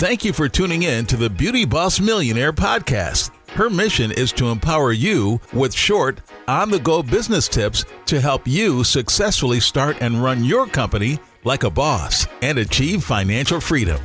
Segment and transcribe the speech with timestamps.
[0.00, 3.30] Thank you for tuning in to the Beauty Boss Millionaire podcast.
[3.48, 8.48] Her mission is to empower you with short, on the go business tips to help
[8.48, 14.00] you successfully start and run your company like a boss and achieve financial freedom.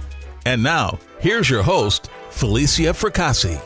[0.46, 3.58] And now, here's your host, Felicia Fracassi.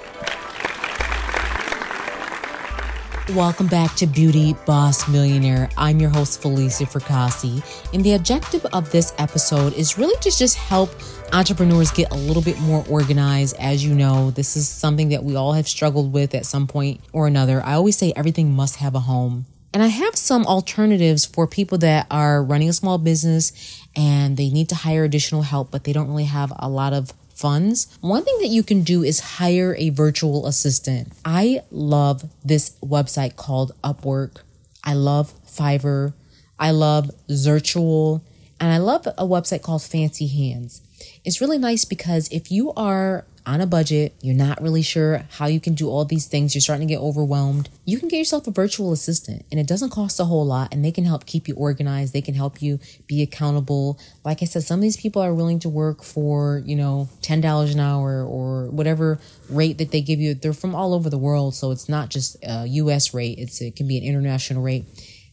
[3.35, 5.69] Welcome back to Beauty Boss Millionaire.
[5.77, 7.63] I'm your host, Felicia Fracassi,
[7.93, 10.89] and the objective of this episode is really to just help
[11.31, 13.55] entrepreneurs get a little bit more organized.
[13.59, 17.01] As you know, this is something that we all have struggled with at some point
[17.13, 17.61] or another.
[17.63, 19.45] I always say everything must have a home.
[19.75, 24.49] And I have some alternatives for people that are running a small business and they
[24.49, 28.23] need to hire additional help, but they don't really have a lot of funds, one
[28.25, 31.13] thing that you can do is hire a virtual assistant.
[31.23, 34.41] I love this website called Upwork.
[34.83, 36.13] I love Fiverr.
[36.59, 38.21] I love Zirtual.
[38.59, 40.81] And I love a website called Fancy Hands.
[41.23, 45.47] It's really nice because if you are on a budget, you're not really sure how
[45.47, 48.47] you can do all these things, you're starting to get overwhelmed, you can get yourself
[48.47, 51.47] a virtual assistant and it doesn't cost a whole lot and they can help keep
[51.47, 52.13] you organized.
[52.13, 53.99] They can help you be accountable.
[54.23, 57.71] Like I said, some of these people are willing to work for, you know, $10
[57.71, 60.33] an hour or whatever rate that they give you.
[60.33, 61.55] They're from all over the world.
[61.55, 63.37] So it's not just a US rate.
[63.39, 64.85] It's, it can be an international rate.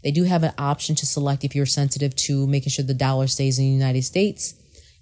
[0.02, 3.26] They do have an option to select if you're sensitive to making sure the dollar
[3.26, 4.54] stays in the United States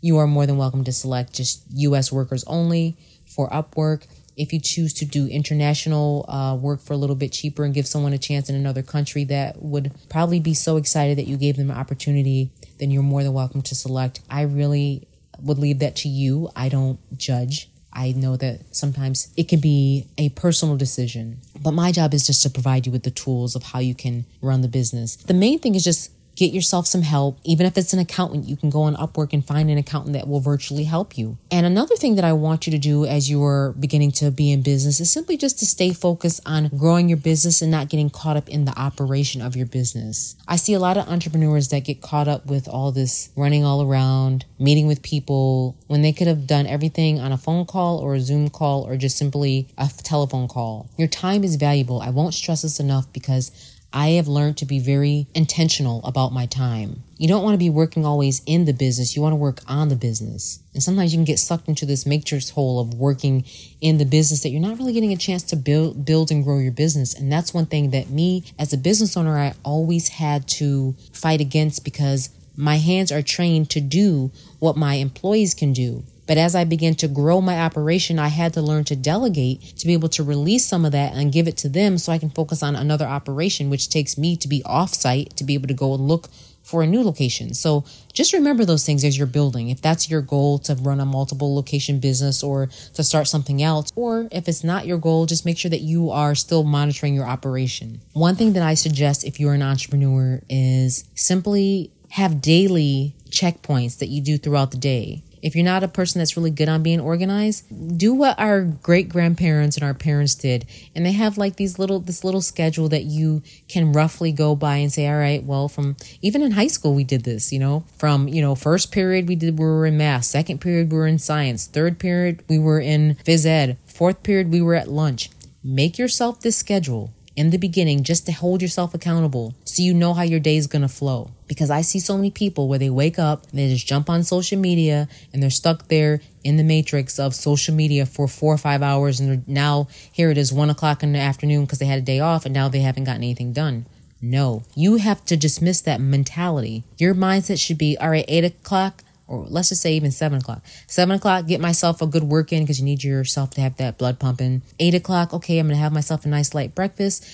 [0.05, 2.12] you are more than welcome to select just U.S.
[2.12, 4.06] workers only for Upwork.
[4.36, 7.86] If you choose to do international uh, work for a little bit cheaper and give
[7.86, 11.56] someone a chance in another country that would probably be so excited that you gave
[11.56, 14.20] them an opportunity, then you're more than welcome to select.
[14.28, 15.08] I really
[15.41, 16.50] would leave that to you.
[16.55, 17.70] I don't judge.
[17.91, 22.42] I know that sometimes it can be a personal decision, but my job is just
[22.42, 25.16] to provide you with the tools of how you can run the business.
[25.16, 27.38] The main thing is just Get yourself some help.
[27.44, 30.27] Even if it's an accountant, you can go on Upwork and find an accountant that
[30.27, 31.38] will virtually help you.
[31.50, 34.50] And another thing that I want you to do as you are beginning to be
[34.50, 38.10] in business is simply just to stay focused on growing your business and not getting
[38.10, 40.36] caught up in the operation of your business.
[40.48, 43.83] I see a lot of entrepreneurs that get caught up with all this running all
[43.83, 48.14] around, meeting with people when they could have done everything on a phone call or
[48.14, 50.90] a Zoom call or just simply a telephone call.
[50.96, 52.00] Your time is valuable.
[52.00, 56.46] I won't stress this enough because I have learned to be very intentional about my
[56.46, 57.05] time.
[57.16, 59.14] You don't want to be working always in the business.
[59.14, 60.58] You want to work on the business.
[60.72, 63.44] And sometimes you can get sucked into this matrix hole of working
[63.80, 66.58] in the business that you're not really getting a chance to build, build and grow
[66.58, 67.14] your business.
[67.14, 71.40] And that's one thing that me as a business owner, I always had to fight
[71.40, 76.02] against because my hands are trained to do what my employees can do.
[76.27, 79.86] But as I began to grow my operation, I had to learn to delegate to
[79.86, 82.30] be able to release some of that and give it to them so I can
[82.30, 85.95] focus on another operation, which takes me to be offsite to be able to go
[85.95, 86.29] and look
[86.64, 87.52] for a new location.
[87.52, 89.68] So just remember those things as you're building.
[89.68, 93.92] If that's your goal to run a multiple location business or to start something else,
[93.95, 97.27] or if it's not your goal, just make sure that you are still monitoring your
[97.27, 98.01] operation.
[98.14, 104.06] One thing that I suggest if you're an entrepreneur is simply have daily checkpoints that
[104.06, 105.23] you do throughout the day.
[105.44, 109.10] If you're not a person that's really good on being organized, do what our great
[109.10, 110.64] grandparents and our parents did.
[110.96, 114.77] And they have like these little, this little schedule that you can roughly go by
[114.77, 117.84] and say, all right, well, from even in high school, we did this, you know,
[117.98, 121.06] from, you know, first period we did, we were in math, second period we were
[121.06, 125.28] in science, third period we were in phys ed, fourth period we were at lunch.
[125.62, 130.14] Make yourself this schedule in the beginning just to hold yourself accountable so you know
[130.14, 131.31] how your day is going to flow.
[131.49, 134.23] Because I see so many people where they wake up and they just jump on
[134.23, 138.58] social media and they're stuck there in the matrix of social media for four or
[138.58, 139.20] five hours.
[139.20, 142.20] And now here it is one o'clock in the afternoon because they had a day
[142.20, 143.87] off and now they haven't gotten anything done.
[144.23, 146.85] No, you have to dismiss that mentality.
[146.96, 150.62] Your mindset should be all right, eight o'clock, or let's just say even seven o'clock.
[150.87, 153.99] Seven o'clock, get myself a good work in because you need yourself to have that
[153.99, 154.62] blood pumping.
[154.79, 157.26] Eight o'clock, okay, I'm gonna have myself a nice light breakfast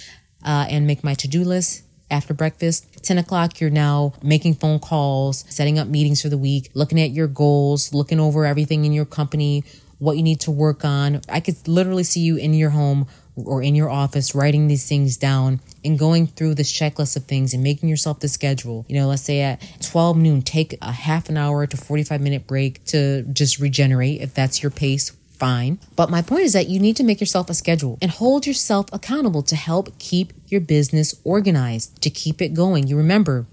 [0.44, 2.86] uh, and make my to do list after breakfast.
[3.04, 7.10] 10 o'clock, you're now making phone calls, setting up meetings for the week, looking at
[7.10, 9.64] your goals, looking over everything in your company,
[9.98, 11.20] what you need to work on.
[11.28, 15.16] I could literally see you in your home or in your office writing these things
[15.16, 18.84] down and going through this checklist of things and making yourself the schedule.
[18.88, 22.46] You know, let's say at 12 noon, take a half an hour to 45 minute
[22.46, 25.12] break to just regenerate if that's your pace.
[25.40, 25.78] Fine.
[25.96, 28.86] But my point is that you need to make yourself a schedule and hold yourself
[28.92, 32.86] accountable to help keep your business organized, to keep it going.
[32.86, 33.46] You remember,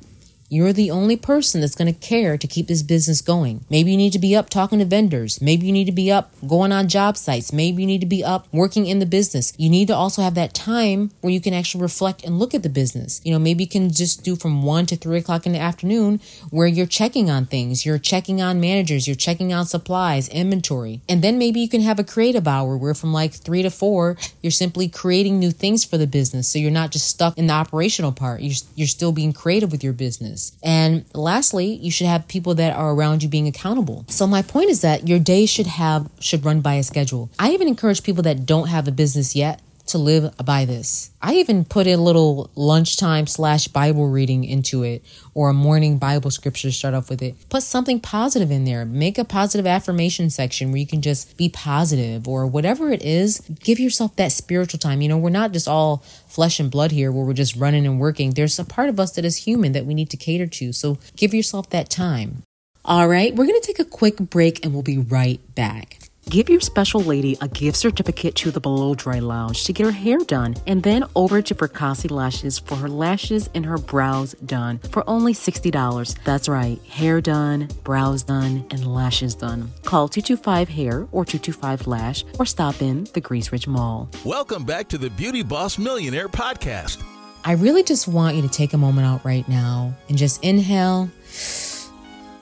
[0.49, 3.65] You're the only person that's going to care to keep this business going.
[3.69, 5.41] Maybe you need to be up talking to vendors.
[5.41, 7.51] Maybe you need to be up going on job sites.
[7.51, 9.51] Maybe you need to be up working in the business.
[9.57, 12.63] You need to also have that time where you can actually reflect and look at
[12.63, 13.19] the business.
[13.25, 16.21] You know, maybe you can just do from one to three o'clock in the afternoon
[16.49, 21.01] where you're checking on things, you're checking on managers, you're checking on supplies, inventory.
[21.09, 24.15] And then maybe you can have a creative hour where from like three to four,
[24.41, 26.47] you're simply creating new things for the business.
[26.47, 28.39] So you're not just stuck in the operational part.
[28.39, 32.75] You're, you're still being creative with your business And lastly, you should have people that
[32.75, 34.05] are around you being accountable.
[34.07, 37.29] So my point is that your day should have should run by a schedule.
[37.39, 41.11] I even encourage people that don't have a business yet to live by this.
[41.21, 45.03] I even put a little lunchtime slash Bible reading into it
[45.33, 47.35] or a morning Bible scripture to start off with it.
[47.49, 48.85] Put something positive in there.
[48.85, 53.39] Make a positive affirmation section where you can just be positive or whatever it is.
[53.59, 55.01] Give yourself that spiritual time.
[55.01, 55.97] You know, we're not just all
[56.27, 58.31] flesh and blood here where we're just running and working.
[58.31, 60.73] There's a part of us that is human that we need to cater to.
[60.73, 62.43] So give yourself that time.
[62.85, 66.06] All right, we're going to take a quick break and we'll be right back.
[66.29, 69.91] Give your special lady a gift certificate to the Blow Dry Lounge to get her
[69.93, 74.79] hair done, and then over to Fracassi Lashes for her lashes and her brows done
[74.91, 76.23] for only $60.
[76.25, 79.71] That's right, hair done, brows done, and lashes done.
[79.85, 84.09] Call 225 Hair or 225 Lash or stop in the Greece Ridge Mall.
[84.25, 87.01] Welcome back to the Beauty Boss Millionaire Podcast.
[87.45, 91.09] I really just want you to take a moment out right now and just inhale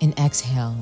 [0.01, 0.75] and exhale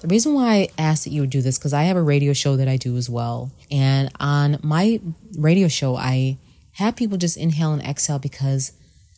[0.00, 2.32] the reason why I asked that you would do this because I have a radio
[2.32, 3.50] show that I do as well.
[3.70, 5.00] And on my
[5.36, 6.38] radio show, I
[6.72, 8.72] have people just inhale and exhale because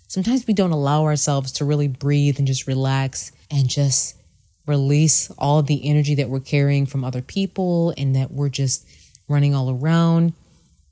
[0.08, 4.16] sometimes we don't allow ourselves to really breathe and just relax and just
[4.66, 8.86] release all the energy that we're carrying from other people and that we're just
[9.28, 10.32] running all around.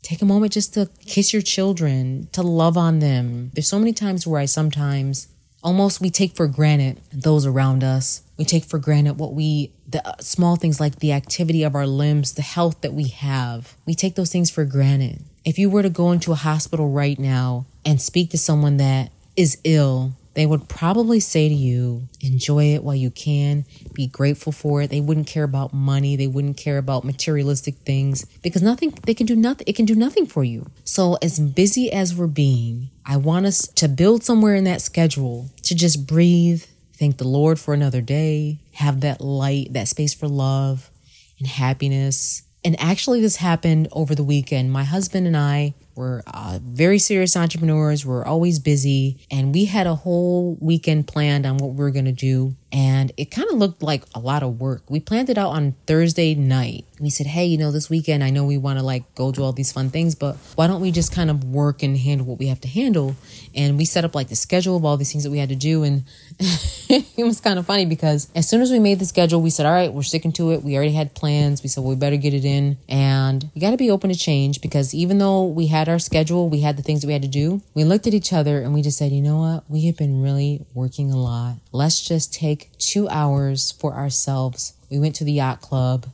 [0.02, 3.50] Take a moment just to kiss your children, to love on them.
[3.54, 5.28] There's so many times where I sometimes
[5.62, 8.22] almost we take for granted those around us.
[8.38, 11.86] We take for granted what we the uh, small things like the activity of our
[11.86, 13.76] limbs, the health that we have.
[13.84, 15.24] We take those things for granted.
[15.44, 19.10] If you were to go into a hospital right now and speak to someone that
[19.36, 24.52] is ill, they would probably say to you, enjoy it while you can, be grateful
[24.52, 24.88] for it.
[24.88, 29.26] They wouldn't care about money, they wouldn't care about materialistic things because nothing they can
[29.26, 30.66] do nothing it can do nothing for you.
[30.84, 35.50] So as busy as we're being, I want us to build somewhere in that schedule
[35.62, 36.64] to just breathe,
[36.98, 40.90] thank the Lord for another day, have that light, that space for love
[41.38, 42.42] and happiness.
[42.64, 44.72] And actually, this happened over the weekend.
[44.72, 48.06] My husband and I were uh, very serious entrepreneurs.
[48.06, 49.18] We're always busy.
[49.32, 53.12] And we had a whole weekend planned on what we were going to do and
[53.16, 54.82] it kind of looked like a lot of work.
[54.90, 56.84] We planned it out on Thursday night.
[57.00, 59.42] We said, hey, you know, this weekend, I know we want to like go do
[59.42, 62.38] all these fun things, but why don't we just kind of work and handle what
[62.38, 63.16] we have to handle?
[63.54, 65.56] And we set up like the schedule of all these things that we had to
[65.56, 65.82] do.
[65.82, 66.04] And
[66.40, 69.64] it was kind of funny because as soon as we made the schedule, we said,
[69.64, 70.62] all right, we're sticking to it.
[70.62, 71.62] We already had plans.
[71.62, 72.76] We said, well, we better get it in.
[72.88, 76.48] And we got to be open to change because even though we had our schedule,
[76.48, 78.74] we had the things that we had to do, we looked at each other and
[78.74, 79.64] we just said, you know what?
[79.68, 81.56] We have been really working a lot.
[81.72, 84.74] Let's just take two hours for ourselves.
[84.90, 86.06] We went to the yacht club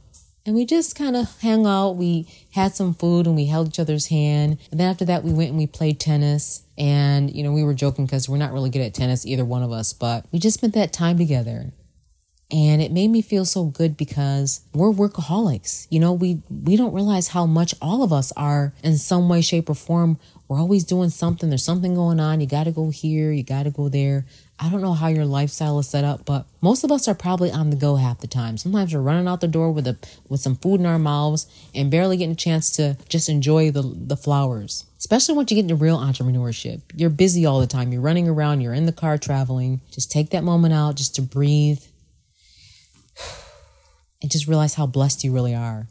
[0.47, 1.93] and we just kind of hung out.
[1.93, 4.59] We had some food and we held each other's hand.
[4.71, 6.63] And then after that, we went and we played tennis.
[6.77, 9.63] And, you know, we were joking because we're not really good at tennis, either one
[9.63, 11.73] of us, but we just spent that time together.
[12.55, 15.89] And it made me feel so good because we're workaholics.
[15.91, 19.41] You know, we, we don't realize how much all of us are in some way,
[19.41, 20.21] shape, or form.
[20.47, 21.49] We're always doing something.
[21.49, 22.41] There's something going on.
[22.41, 23.33] You got to go here.
[23.33, 24.25] You got to go there.
[24.61, 27.51] I don't know how your lifestyle is set up, but most of us are probably
[27.51, 28.57] on the go half the time.
[28.57, 29.99] Sometimes we're running out the door with a
[30.29, 33.83] with some food in our mouths and barely getting a chance to just enjoy the
[33.83, 34.85] the flowers.
[34.99, 36.83] Especially once you get into real entrepreneurship.
[36.95, 37.91] You're busy all the time.
[37.91, 39.81] You're running around, you're in the car traveling.
[39.91, 41.83] Just take that moment out just to breathe
[44.23, 45.87] and just realize how blessed you really are.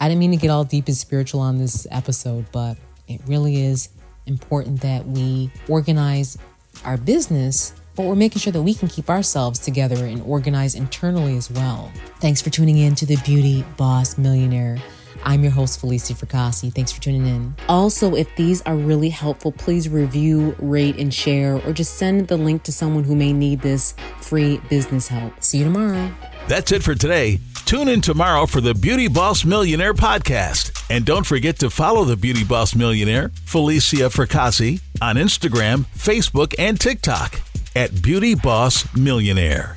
[0.00, 3.62] I didn't mean to get all deep and spiritual on this episode, but it really
[3.62, 3.90] is
[4.26, 6.38] important that we organize
[6.84, 11.36] our business, but we're making sure that we can keep ourselves together and organize internally
[11.36, 11.92] as well.
[12.20, 14.78] Thanks for tuning in to the Beauty Boss Millionaire.
[15.24, 16.72] I'm your host, Felicia Fracassi.
[16.72, 17.54] Thanks for tuning in.
[17.68, 22.36] Also, if these are really helpful, please review, rate, and share, or just send the
[22.36, 25.42] link to someone who may need this free business help.
[25.42, 26.10] See you tomorrow.
[26.48, 27.38] That's it for today.
[27.64, 30.84] Tune in tomorrow for the Beauty Boss Millionaire podcast.
[30.90, 36.80] And don't forget to follow the Beauty Boss Millionaire, Felicia Fracassi, on Instagram, Facebook, and
[36.80, 37.40] TikTok
[37.76, 39.76] at Beauty Boss Millionaire.